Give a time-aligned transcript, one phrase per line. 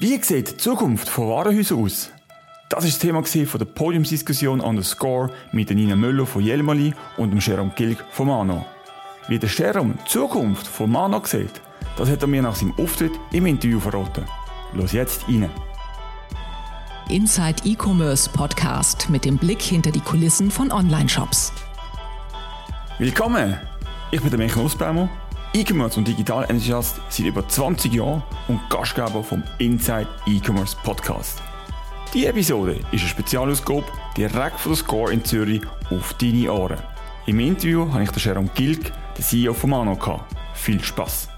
[0.00, 2.10] Wie sieht die Zukunft von Warenhäusern aus?
[2.70, 6.94] Das ist das Thema von der Podiumsdiskussion an der Score mit Nina Müller von Jelmali
[7.18, 8.64] und dem Jerome Gilg von Mano.
[9.28, 11.60] Wie der Jerome die Zukunft von Mano sieht,
[11.98, 14.24] das hat er mir nach seinem Auftritt im Interview verraten.
[14.72, 15.50] Los jetzt rein.
[17.10, 21.52] Inside E-Commerce Podcast mit dem Blick hinter die Kulissen von Online-Shops.
[22.98, 23.58] Willkommen!
[24.12, 25.10] Ich bin der Michael Nussbaumer,
[25.52, 31.42] E-Commerce und Digital Enthusiast seit über 20 Jahren und Gastgeber vom Inside E-Commerce Podcast.
[32.14, 33.84] Die Episode ist eine Spezialausgabe
[34.16, 36.78] direkt von der Score in Zürich auf deine Ohren.
[37.26, 40.32] Im Interview habe ich Jerome Gilg, den CEO von Mano, gehabt.
[40.54, 41.28] Viel Spaß!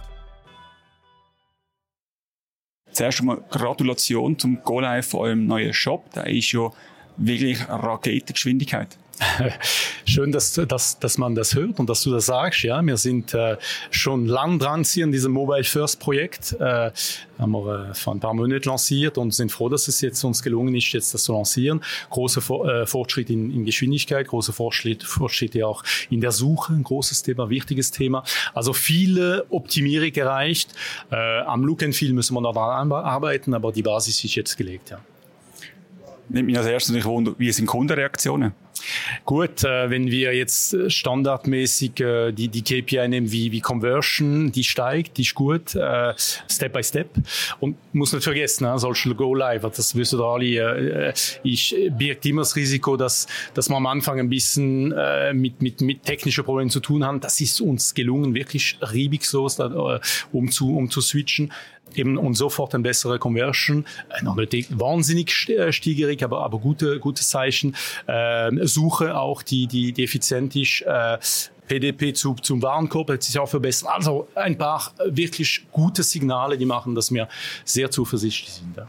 [2.92, 6.12] Zuerst einmal Gratulation zum Go-Live von eurem neuen Shop.
[6.12, 6.70] Der ist ja
[7.16, 8.98] wirklich Raketengeschwindigkeit.
[10.04, 12.62] Schön, dass, dass, dass man das hört und dass du das sagst.
[12.62, 13.56] Ja, wir sind äh,
[13.90, 16.52] schon lang dran hier in diesem Mobile First Projekt.
[16.58, 16.90] Äh,
[17.38, 20.42] haben wir äh, vor ein paar Monaten lanciert und sind froh, dass es jetzt uns
[20.42, 21.82] gelungen ist, jetzt das zu lancieren.
[22.10, 27.22] Großer äh, Fortschritt in, in Geschwindigkeit, großer Fortschritt, Fortschritt auch in der Suche, ein großes
[27.22, 28.24] Thema, wichtiges Thema.
[28.54, 30.74] Also viele Optimierung erreicht.
[31.10, 34.56] Äh, am Look and Feel müssen wir noch daran arbeiten, aber die Basis ist jetzt
[34.56, 34.90] gelegt.
[34.90, 35.00] Ja.
[36.28, 38.52] Nimmt mich als erstes natürlich Wunder, wie sind Kundenreaktionen?
[39.24, 44.64] Gut, äh, wenn wir jetzt standardmäßig äh, die, die KPI nehmen wie, wie Conversion, die
[44.64, 47.10] steigt, die ist gut, äh, Step by Step.
[47.60, 52.26] Und muss nicht vergessen, äh, Social Go Live, das wissen ihr alle, äh, ich birgt
[52.26, 56.44] immer das Risiko, dass, dass wir am Anfang ein bisschen äh, mit, mit, mit technischen
[56.44, 57.20] Problemen zu tun haben.
[57.20, 60.00] Das ist uns gelungen, wirklich reibungslos, da, äh,
[60.32, 61.52] um, zu, um zu switchen
[61.96, 63.84] eben und sofort ein bessere Conversion.
[64.10, 67.76] Äh, wahnsinnig äh, steigerig, aber, aber gute, gute Zeichen.
[68.06, 70.82] Äh, Suche auch, die, die, die effizient ist.
[70.82, 71.18] Äh,
[71.68, 73.88] PDP zu, zum Warenkorb hat sich auch verbessert.
[73.90, 77.28] Also ein paar wirklich gute Signale, die machen, dass wir
[77.64, 78.76] sehr zuversichtlich sind.
[78.76, 78.86] Ja.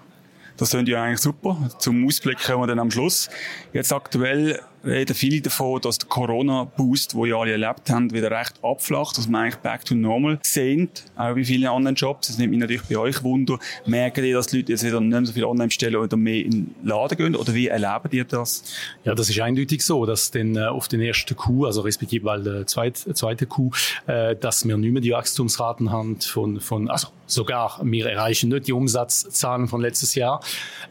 [0.58, 1.58] Das klingt ja eigentlich super.
[1.80, 3.30] Zum Ausblick kommen wir dann am Schluss.
[3.74, 8.53] Jetzt aktuell reden viele davon, dass der Corona-Boost, den ja alle erlebt haben, wieder recht
[8.62, 12.28] abflacht, dass wir eigentlich back to normal sind, auch wie viele anderen Jobs.
[12.28, 13.59] Das nimmt mich natürlich bei euch Wunder.
[13.85, 16.52] Merken ihr, dass die Leute jetzt wieder nicht so viel online bestellen oder mehr in
[16.52, 17.35] den Laden gehen?
[17.35, 18.63] Oder wie erleben ihr das?
[19.03, 22.44] Ja, das ist eindeutig so, dass den, äh, auf den ersten Q, also respektive weil
[22.44, 23.72] der zweite, zweite Q,
[24.08, 28.68] äh, dass wir nicht mehr die Wachstumsraten haben von, von also sogar, wir erreichen nicht
[28.68, 30.41] die Umsatzzahlen von letztes Jahr,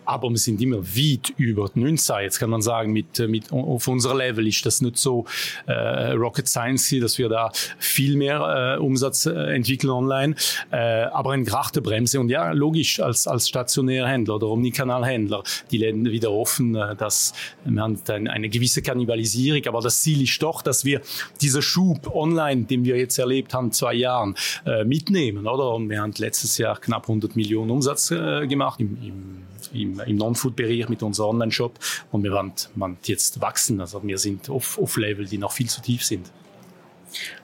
[0.04, 2.16] aber wir sind immer weit über die 19.
[2.22, 5.26] Jetzt kann man sagen, mit, äh, mit auf unserer Level ist das nicht so
[5.66, 10.34] äh, Rocket Science, dass wir da viel mehr äh, Umsatz äh, entwickeln online,
[10.70, 15.78] äh, aber eine grachte Bremse und ja, logisch, als, als stationärer Händler oder Omnikanalhändler, die
[15.78, 17.32] Läden wieder offen, äh, dass
[17.64, 21.00] wir haben eine, gewisse Kannibalisierung, aber das Ziel ist doch, dass wir
[21.40, 25.74] dieser Schub online, den wir jetzt erlebt haben, zwei Jahren, äh, mitnehmen, oder?
[25.74, 31.02] Und wir haben letztes Jahr knapp 100 Millionen Umsatz gemacht im, im im, Non-Food-Bereich mit
[31.02, 31.78] unserem Online-Shop
[32.10, 33.71] und wir wollen, wollen jetzt wachsen.
[33.80, 36.30] Also wir sind auf, auf Level, die noch viel zu tief sind.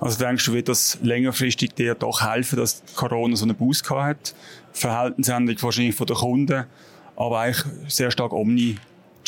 [0.01, 4.35] Also denkst du, wird das längerfristig dir doch helfen, dass Corona so einen Boost hat?
[4.73, 6.65] Verhaltensänderung wahrscheinlich von den Kunden,
[7.17, 8.77] aber eigentlich sehr stark Omni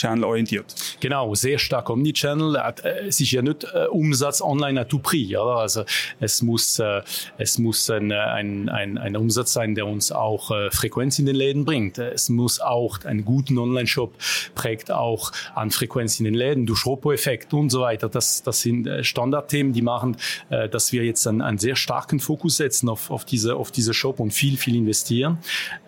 [0.01, 0.75] Channel orientiert.
[1.01, 2.57] Genau, sehr stark Omnichannel.
[2.57, 5.37] Äh, es ist ja nicht äh, Umsatz online à tout prix.
[5.37, 5.57] Oder?
[5.57, 5.85] Also
[6.21, 7.03] es muss, äh,
[7.37, 11.65] es muss ein, ein, ein, ein Umsatz sein, der uns auch Frequenz in den Läden
[11.65, 11.99] bringt.
[11.99, 14.15] Es muss auch einen guten Online-Shop
[14.55, 18.09] prägt auch an Frequenz in den Läden, durch Ropo-Effekt und so weiter.
[18.09, 20.17] Das, das sind Standardthemen, die machen,
[20.49, 24.21] dass wir jetzt einen, einen sehr starken Fokus setzen auf, auf, diese, auf diese Shop
[24.21, 25.39] und viel, viel investieren.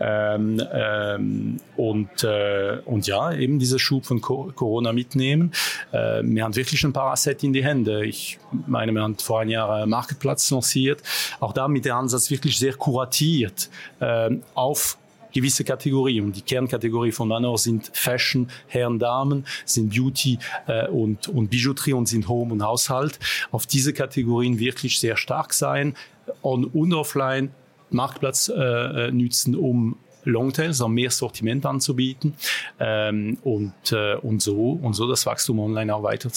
[0.00, 5.52] Ähm, ähm, und, äh, und ja, eben diese Schub Schub von Corona mitnehmen.
[5.92, 8.04] Äh, wir haben wirklich ein paar Assets in die Hände.
[8.04, 11.02] Ich meine, wir haben vor einem Jahr Marktplatz lanciert.
[11.40, 13.70] Auch da mit dem Ansatz wirklich sehr kuratiert
[14.00, 14.98] äh, auf
[15.32, 16.26] gewisse Kategorien.
[16.26, 21.94] Und die Kernkategorie von Manor sind Fashion, Herren, Damen, sind Beauty äh, und, und Bijouterie
[21.94, 23.19] und sind Home und Haushalt.
[23.50, 25.94] Auf diese Kategorien wirklich sehr stark sein,
[26.42, 27.50] on und offline
[27.90, 32.34] Marktplatz äh, äh nützen, um Longtail, also mehr Sortiment anzubieten
[32.78, 36.30] ähm, und, äh, und, so, und so das Wachstum online auch weiter,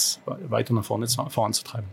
[0.48, 1.88] weiter nach vorne voranzutreiben.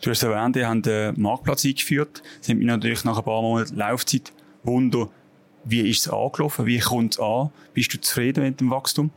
[0.00, 2.22] Du hast erwähnt, ihr habt den Marktplatz eingeführt.
[2.40, 4.32] Sind mir natürlich nach ein paar Monaten Laufzeit
[4.64, 5.08] Wunder,
[5.64, 6.66] wie ist es angelaufen?
[6.66, 7.50] Wie kommt es an?
[7.74, 9.10] Bist du zufrieden mit dem Wachstum?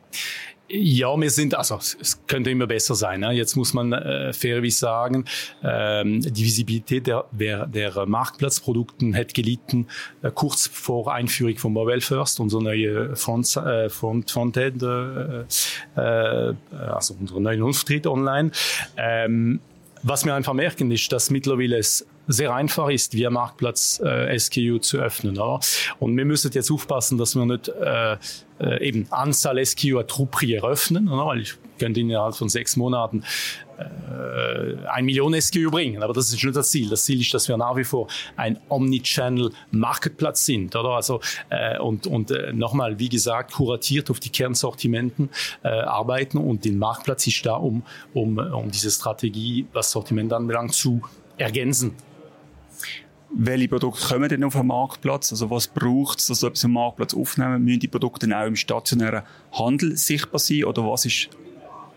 [0.68, 3.20] Ja, wir sind, also es könnte immer besser sein.
[3.20, 3.32] Ne?
[3.34, 5.26] Jetzt muss man äh, fairerweise sagen,
[5.64, 9.88] ähm, die Visibilität der, der, der Marktplatzprodukten hat gelitten
[10.24, 15.42] äh, kurz vor Einführung von Mobile First, unser neue Front, äh, Front, Frontend, äh,
[16.02, 16.56] äh,
[16.90, 18.50] also unser neuen Auftritt online.
[18.98, 19.60] Ähm,
[20.02, 24.80] was wir einfach merken, ist, dass mittlerweile es sehr einfach ist, via Marktplatz äh, SKU
[24.80, 25.38] zu öffnen.
[25.38, 25.60] Oder?
[26.00, 28.18] Und wir müssen jetzt aufpassen, dass wir nicht äh,
[28.60, 31.26] äh, eben Anzahl SKU prix eröffnen, oder?
[31.26, 33.24] weil ich könnte innerhalb von sechs Monaten
[33.78, 36.02] äh, ein Million SKU bringen.
[36.02, 36.90] Aber das ist nicht das Ziel.
[36.90, 38.08] Das Ziel ist, dass wir nach wie vor
[38.38, 40.92] ein Omnichannel Marketplatz sind, oder?
[40.92, 41.20] Also,
[41.50, 45.30] äh, und, und äh, nochmal, wie gesagt, kuratiert auf die Kernsortimenten
[45.64, 47.84] äh, arbeiten und den Marktplatz ist da, um,
[48.14, 51.02] um, um diese Strategie, was Sortiment anbelangt, zu
[51.38, 51.96] ergänzen
[53.34, 55.32] welche Produkte kommen denn auf den Marktplatz?
[55.32, 57.64] Also was braucht es, dass so etwas am Marktplatz aufnehmen?
[57.64, 61.30] Müssen die Produkte dann auch im stationären Handel sichtbar sein oder was ist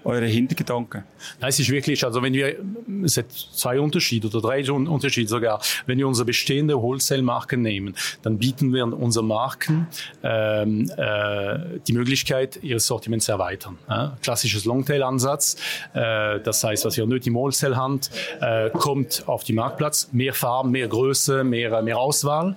[0.05, 1.05] eure Hintergedanken?
[1.41, 2.57] Nein, es ist wirklich, also wenn wir,
[3.05, 5.61] es hat zwei Unterschiede oder drei Unterschiede sogar.
[5.87, 9.87] Wenn wir unsere bestehende Wholesale-Marken nehmen, dann bieten wir unseren Marken
[10.23, 13.79] ähm, äh, die Möglichkeit, ihr Sortiment zu erweitern.
[13.89, 14.17] Ja?
[14.23, 15.57] Klassisches Longtail-Ansatz,
[15.95, 18.11] äh, das heißt, was ihr nicht im Wholesale habt,
[18.41, 22.57] äh, kommt auf die Marktplatz, mehr Farben, mehr Größe, mehr, mehr Auswahl.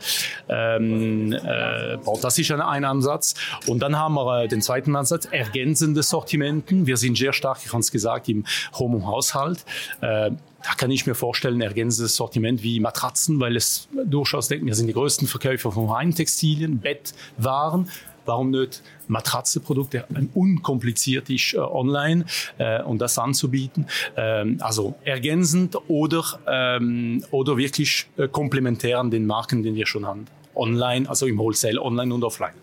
[0.49, 3.35] Ähm, äh, das ist ein, ein Ansatz.
[3.67, 6.87] Und dann haben wir äh, den zweiten Ansatz, ergänzende Sortimenten.
[6.87, 9.65] Wir sind sehr stark, ich habe es gesagt, im Home-Haushalt.
[10.01, 10.31] Äh,
[10.63, 14.87] da kann ich mir vorstellen, ergänzendes Sortiment wie Matratzen, weil es durchaus denkt, wir sind
[14.87, 17.89] die größten Verkäufer von Heimtextilien, Bettwaren.
[18.25, 20.05] Warum nicht Matratzeprodukte
[20.35, 22.25] unkompliziert ist äh, online
[22.59, 23.87] äh, und das anzubieten?
[24.15, 30.05] Ähm, also ergänzend oder, ähm, oder wirklich äh, komplementär an den Marken, den wir schon
[30.05, 30.25] haben.
[30.53, 32.53] Online, also im Wholesale, online und offline.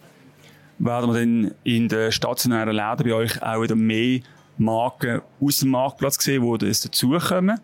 [0.78, 4.20] Werden wir denn in den stationären Läden bei euch auch wieder mehr
[4.58, 7.60] Marken aus dem Marktplatz gesehen, wo das dazukommen?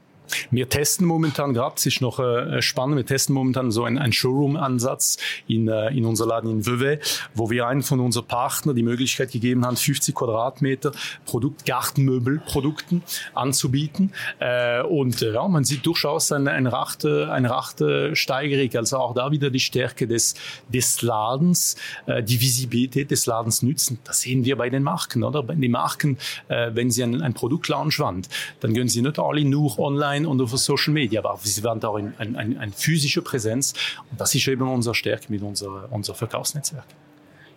[0.50, 4.12] Wir testen momentan gerade, es ist noch äh, spannend, wir testen momentan so einen, einen
[4.12, 6.98] Showroom-Ansatz in, äh, in unser Laden in Vevey,
[7.34, 10.92] wo wir einen von unseren Partnern die Möglichkeit gegeben haben, 50 Quadratmeter
[11.26, 13.02] Produkt, Gartenmöbelprodukten
[13.34, 14.12] anzubieten.
[14.38, 19.14] Äh, und äh, ja, man sieht durchaus eine, eine, rachte, eine rachte Steigerung, also auch
[19.14, 20.34] da wieder die Stärke des,
[20.68, 23.98] des Ladens, äh, die Visibilität des Ladens nützen.
[24.04, 25.42] Das sehen wir bei den Marken, oder?
[25.42, 26.18] Bei den Marken,
[26.48, 28.22] äh, wenn sie ein, ein Produktlaunch waren,
[28.60, 31.82] dann gehen sie nicht alle nur online online und auf Social Media, aber sie werden
[31.84, 33.74] auch eine ein, ein, physische Präsenz
[34.10, 36.86] und das ist eben unsere Stärke mit unserem unser Verkaufsnetzwerk.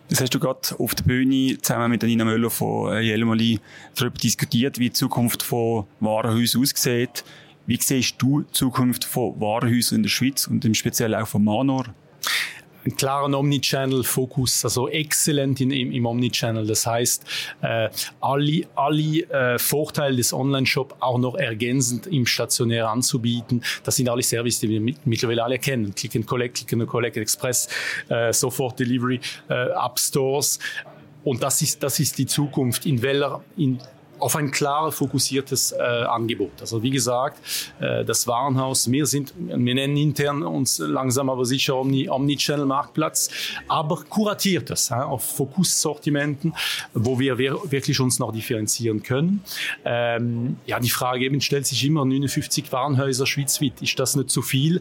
[0.08, 3.60] Das hast du gerade auf der Bühne zusammen mit Nina Möller von äh, Jelmoli
[3.94, 7.24] darüber diskutiert, wie die Zukunft von Warenhäusern aussieht.
[7.66, 11.44] Wie siehst du die Zukunft von Warenhäusern in der Schweiz und im Speziellen auch von
[11.44, 11.84] Manor?
[12.88, 16.66] Einen klaren Omnichannel-Fokus, also exzellent im, im Omnichannel.
[16.66, 17.24] Das heißt,
[17.62, 17.88] äh,
[18.20, 23.62] alle, alle äh, Vorteile des Online-Shop auch noch ergänzend im Stationär anzubieten.
[23.84, 25.94] Das sind alle Services, die wir mit, mittlerweile alle kennen.
[25.94, 27.68] Click and Collect, Click and Collect Express,
[28.08, 30.58] äh, Sofort Delivery, äh, App Stores.
[31.24, 33.78] Und das ist, das ist die Zukunft, in welcher, in
[34.18, 36.60] auf ein klar fokussiertes äh, Angebot.
[36.60, 37.38] Also wie gesagt,
[37.80, 43.30] äh, das Warenhaus, wir sind, wir nennen intern uns langsam aber sicher Omni, Omnichannel Marktplatz,
[43.68, 46.54] aber kuratiertes, äh, auf Fokussortimenten,
[46.94, 49.42] wo wir wirklich uns noch differenzieren können.
[49.84, 54.42] Ähm, ja, die Frage eben stellt sich immer, 59 Warenhäuser schweizweit, ist das nicht zu
[54.42, 54.80] viel?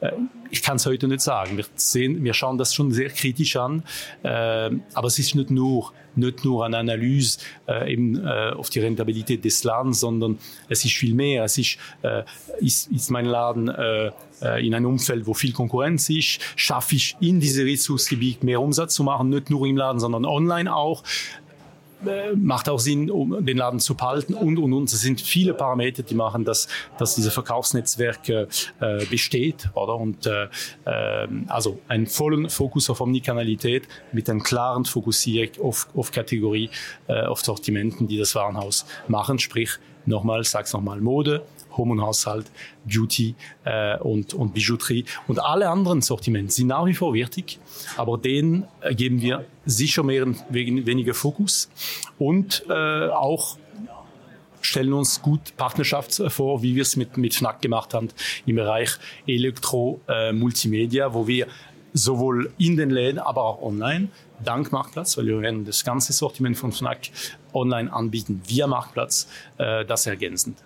[0.00, 0.12] Äh,
[0.54, 1.56] ich kann es heute nicht sagen.
[1.56, 3.82] Wir, sehen, wir schauen das schon sehr kritisch an.
[4.22, 8.78] Äh, aber es ist nicht nur, nicht nur eine Analyse äh, eben, äh, auf die
[8.78, 11.42] Rentabilität des Ladens, sondern es ist viel mehr.
[11.42, 11.76] Es ist,
[12.60, 13.68] ist, ist mein Laden
[14.60, 19.02] in einem Umfeld, wo viel Konkurrenz ist, schaffe ich in diesem Ressourcegebiet mehr Umsatz zu
[19.02, 21.02] machen, nicht nur im Laden, sondern online auch.
[22.06, 24.92] Äh, macht auch Sinn, um den Laden zu behalten und, und, und.
[24.92, 26.68] Es sind viele Parameter, die machen, dass,
[26.98, 28.46] dass diese Verkaufsnetzwerk äh,
[29.10, 29.96] besteht, oder?
[29.96, 30.48] Und, äh,
[30.86, 36.70] ähm, also einen vollen Fokus auf Omnikanalität mit einem klaren Fokussierung auf, auf Kategorie,
[37.08, 39.70] äh, auf Sortimenten, die das Warenhaus machen, sprich,
[40.06, 41.42] nochmal, sag's nochmal, Mode,
[41.76, 42.50] Home und Haushalt,
[42.84, 45.04] Beauty äh, und, und Bijouterie.
[45.28, 47.58] Und alle anderen Sortimente sind nach wie vor wichtig,
[47.96, 51.70] aber denen äh, geben wir sicher mehr, weniger Fokus
[52.18, 53.58] und äh, auch
[54.60, 58.08] stellen uns gut Partnerschaft vor, wie wir es mit, mit Fnac gemacht haben
[58.46, 58.90] im Bereich
[59.26, 61.46] Elektro, äh, wo wir
[61.92, 64.08] sowohl in den Läden, aber auch online,
[64.44, 67.10] dank Marktplatz, weil wir werden das ganze Sortiment von Fnac
[67.52, 69.28] online anbieten via Marktplatz,
[69.58, 70.58] äh, das ergänzend.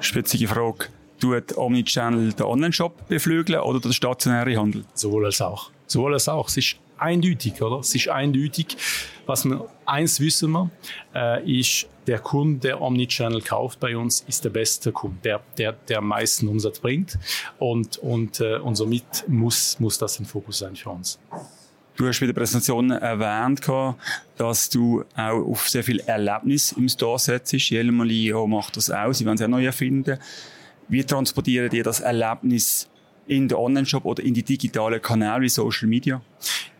[0.00, 0.86] Spitzige Frage.
[1.20, 4.84] Tut Omnichannel den Online-Shop beflügeln oder den stationären Handel?
[4.94, 5.70] Sowohl als auch.
[5.86, 6.48] Sowohl als auch.
[6.48, 7.80] Es ist eindeutig, oder?
[7.80, 8.76] Es ist eindeutig.
[9.26, 10.70] Was wir, eins wissen wir,
[11.14, 15.72] äh, ist, der Kunde, der Omnichannel kauft bei uns, ist der beste Kunde, der, der,
[15.72, 17.18] der am meisten Umsatz bringt.
[17.58, 21.18] Und, und, äh, und somit muss, muss das ein Fokus sein für uns.
[21.98, 23.60] Du hast bei der Präsentation erwähnt,
[24.36, 27.52] dass du auch auf sehr viel Erlebnis im Store setzt.
[27.52, 29.12] Jelmali macht das auch.
[29.12, 30.16] Sie werden es auch neu erfinden.
[30.86, 32.88] Wie transportiert ihr das Erlebnis
[33.26, 36.22] in den Online-Shop oder in die digitalen Kanäle wie Social Media?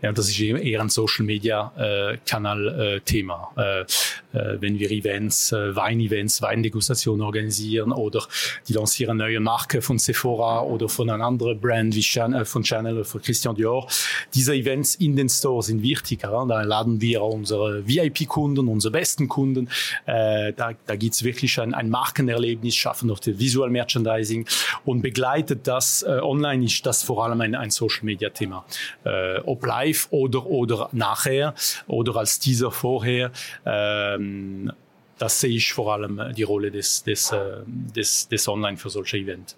[0.01, 3.51] Ja, das ist eher ein Social Media äh, Kanal äh, Thema.
[3.57, 8.23] Äh, äh, wenn wir Events, äh, Wein-Events, Weindegustationen organisieren oder
[8.69, 12.95] die lancieren neue Marke von Sephora oder von einer anderen Brand wie Chanel, von Chanel
[12.95, 13.89] oder von Christian Dior.
[14.35, 16.23] Diese Events in den Stores sind wichtig.
[16.23, 16.45] Ja?
[16.45, 19.69] Da laden wir unsere VIP-Kunden, unsere besten Kunden.
[20.07, 24.47] Äh, da da gibt es wirklich ein, ein Markenerlebnis, schaffen noch das Visual Merchandising
[24.85, 28.65] und begleitet das äh, online ist das vor allem ein, ein Social Media Thema.
[29.05, 31.55] Äh, ob live oder, oder nachher
[31.87, 33.33] oder als Teaser vorher.
[33.65, 34.73] Ähm,
[35.19, 39.19] das sehe ich vor allem die Rolle des, des, äh, des, des Online für solche
[39.19, 39.57] Events.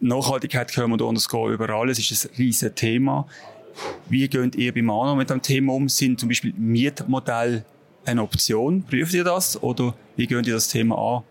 [0.00, 1.88] Nachhaltigkeit können wir da underscore überall.
[1.88, 3.26] Es ist ein riesiges Thema.
[4.08, 5.88] Wie geht ihr beim Mano mit dem Thema um?
[5.88, 7.64] Sind zum Beispiel Mietmodelle
[8.06, 8.82] eine Option?
[8.82, 11.22] Prüft ihr das oder wie geht ihr das Thema an?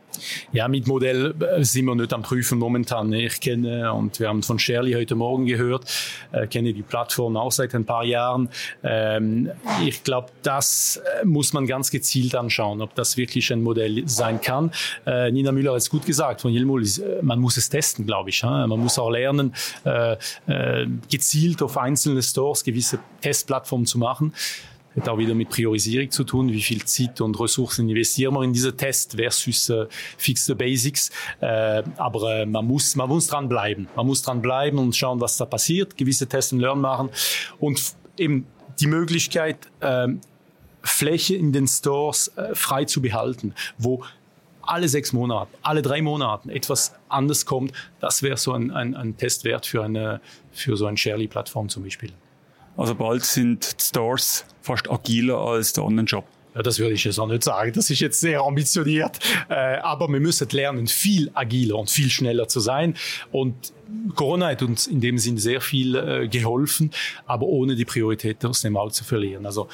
[0.51, 3.11] Ja, mit Modell äh, sind wir nicht am Prüfen momentan.
[3.13, 5.85] Ich kenne, und wir haben von Shirley heute Morgen gehört,
[6.31, 8.49] äh, kenne die Plattform auch seit ein paar Jahren.
[8.83, 9.51] Ähm,
[9.83, 14.41] ich glaube, das äh, muss man ganz gezielt anschauen, ob das wirklich ein Modell sein
[14.41, 14.71] kann.
[15.05, 18.29] Äh, Nina Müller hat es gut gesagt von Jelmul, äh, man muss es testen, glaube
[18.29, 18.43] ich.
[18.43, 18.69] Hein?
[18.69, 19.53] Man muss auch lernen,
[19.83, 20.15] äh,
[21.09, 24.33] gezielt auf einzelne Stores gewisse Testplattformen zu machen
[24.95, 26.51] hat auch wieder mit Priorisierung zu tun.
[26.51, 31.09] Wie viel Zeit und Ressourcen investieren wir in diese Test versus äh, fixe Basics.
[31.39, 33.87] Äh, aber äh, man muss, man muss dran bleiben.
[33.95, 35.97] Man muss dran bleiben und schauen, was da passiert.
[35.97, 37.09] Gewisse Tests und Learn machen
[37.59, 37.81] und
[38.17, 38.47] eben
[38.79, 40.07] die Möglichkeit, äh,
[40.83, 44.03] Fläche in den Stores äh, frei zu behalten, wo
[44.61, 49.17] alle sechs Monate, alle drei Monate etwas anders kommt, das wäre so ein, ein, ein
[49.17, 50.21] Testwert für, eine,
[50.51, 52.11] für so eine Sharely-Plattform zum Beispiel.
[52.75, 56.25] Also bald sind die Stores fast agiler als der Online-Shop.
[56.55, 57.73] Ja, das würde ich jetzt auch nicht sagen.
[57.73, 59.19] Das ist jetzt sehr ambitioniert.
[59.49, 62.95] Äh, aber wir müssen lernen, viel agiler und viel schneller zu sein.
[63.31, 63.73] Und
[64.15, 66.91] Corona hat uns in dem Sinn sehr viel äh, geholfen,
[67.25, 69.45] aber ohne die Priorität aus dem Auge zu verlieren.
[69.45, 69.67] Also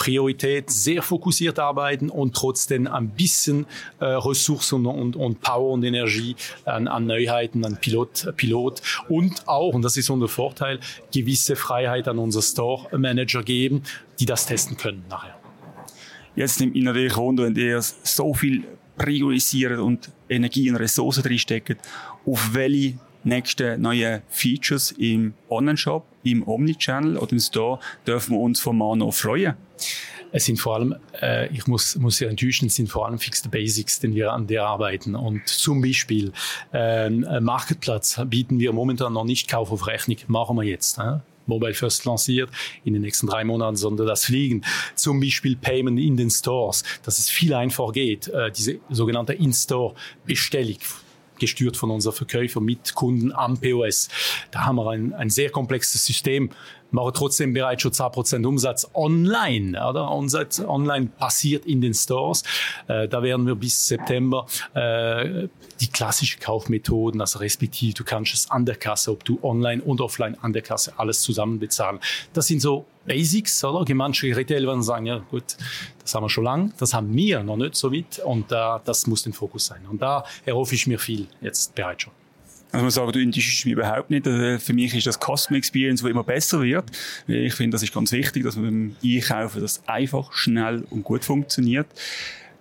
[0.00, 3.66] Priorität sehr fokussiert arbeiten und trotzdem ein bisschen
[3.98, 8.80] äh, Ressourcen und, und Power und Energie an, an Neuheiten, an Pilot, Pilot
[9.10, 10.80] und auch, und das ist unser Vorteil,
[11.12, 13.82] gewisse Freiheit an unsere Store Manager geben,
[14.18, 15.38] die das testen können nachher.
[16.34, 18.64] Jetzt nimmt mich natürlich Wunder, wenn ihr so viel
[18.96, 21.76] priorisiert und Energie und Ressourcen drinsteckt,
[22.24, 28.60] auf welche nächsten neuen Features im Online-Shop, im Omnichannel oder im Store dürfen wir uns
[28.60, 29.56] vom Mano freuen?
[30.32, 33.50] Es sind vor allem, äh, ich muss, muss Sie enttäuschen, es sind vor allem fixed
[33.50, 35.16] Basics, den wir an der arbeiten.
[35.16, 36.32] Und zum Beispiel
[36.72, 40.98] äh, Marketplatz bieten wir momentan noch nicht Kauf auf Rechnung, machen wir jetzt.
[40.98, 41.18] Äh?
[41.46, 42.48] Mobile First lanciert
[42.84, 44.64] in den nächsten drei Monaten, sondern das Fliegen.
[44.94, 50.78] Zum Beispiel Payment in den Stores, dass es viel einfacher geht, äh, diese sogenannte In-Store-Bestellung
[51.38, 54.08] gesteuert von unseren Verkäufern mit Kunden am POS.
[54.50, 56.50] Da haben wir ein, ein sehr komplexes System,
[56.92, 59.70] machen trotzdem bereits schon 10% Umsatz online.
[59.88, 60.10] Oder?
[60.10, 62.42] Umsatz online passiert in den Stores.
[62.88, 65.48] Äh, da werden wir bis September äh,
[65.80, 70.00] die klassischen Kaufmethoden, also respektive du kannst es an der Kasse, ob du online und
[70.00, 72.00] offline an der Kasse alles zusammen bezahlen.
[72.32, 73.94] Das sind so Basics, oder?
[73.94, 75.56] Manche Retail werden sagen, ja gut,
[76.00, 79.06] das haben wir schon lange, das haben wir noch nicht so weit und äh, das
[79.06, 79.80] muss den Fokus sein.
[79.90, 82.19] Und da erhoffe ich mir viel jetzt bereits schon.
[82.72, 84.26] Also man sagt, du enttäuschst mich überhaupt nicht.
[84.26, 86.84] Also für mich ist das Customer Experience, wo immer besser wird.
[87.26, 91.24] Ich finde, das ist ganz wichtig, dass man beim Einkaufen das einfach, schnell und gut
[91.24, 91.86] funktioniert.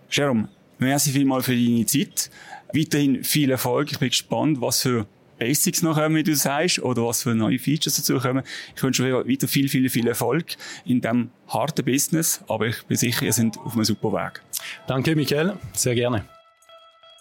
[0.10, 0.50] Jerome,
[0.80, 2.32] merci vielmal für deine Zeit.
[2.74, 3.92] Weiterhin viel Erfolg.
[3.92, 5.06] Ich bin gespannt, was für
[5.40, 8.44] Basics noch kommen, wie du sagst, oder was für neue Features dazu kommen.
[8.76, 12.98] Ich wünsche euch weiter viel, viel, viel Erfolg in diesem harten Business, aber ich bin
[12.98, 14.42] sicher, ihr seid auf einem super Weg.
[14.86, 15.58] Danke, Michael.
[15.74, 16.26] Sehr gerne.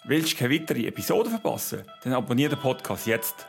[0.04, 1.82] Willst du keine weitere Episode verpassen?
[2.04, 3.46] Dann abonniere den Podcast jetzt.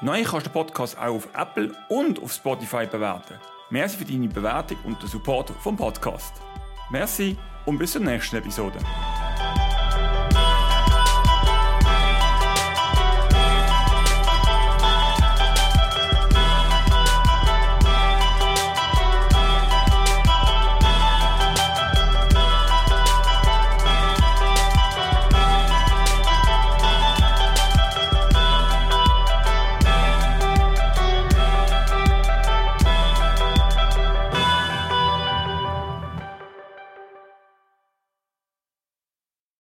[0.00, 3.34] Neu kannst du den Podcast auch auf Apple und auf Spotify bewerten.
[3.70, 6.34] Merci für deine Bewertung und den Support vom Podcast.
[6.90, 8.78] Merci und bis zur nächsten Episode.